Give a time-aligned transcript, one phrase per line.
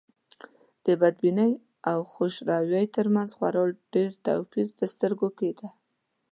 [0.85, 1.51] د بدبینۍ
[1.91, 3.63] او خوشروی تر منځ یې خورا
[3.93, 5.67] ډېر توپير تر سترګو کېده.